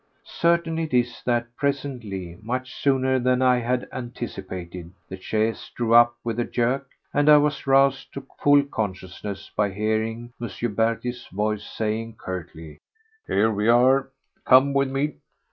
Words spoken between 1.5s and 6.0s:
presently—much sooner than I had anticipated—the chaise drew